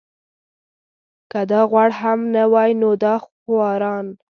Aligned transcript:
که 1.31 1.41
دا 1.51 1.61
غوړ 1.71 1.89
هم 2.01 2.19
نه 2.35 2.43
وای 2.51 2.71
نو 2.81 2.89
دا 3.03 3.15
خواران. 3.25 4.07